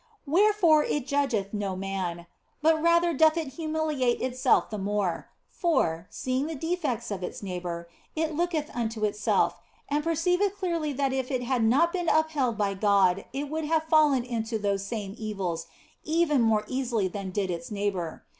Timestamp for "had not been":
11.43-12.09